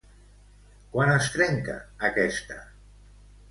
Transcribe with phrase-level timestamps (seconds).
[0.95, 1.77] Quan es trenca
[2.11, 2.61] aquesta?